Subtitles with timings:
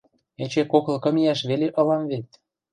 [0.43, 2.27] Эче коклы кым иӓш веле ылам вет.